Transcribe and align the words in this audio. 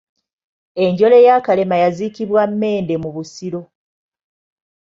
Enjole 0.83 1.17
ya 1.25 1.35
Kalema 1.45 1.75
yaziikibwa 1.83 2.41
Mmende 2.51 2.95
mu 3.03 3.09
Busiro. 3.15 3.61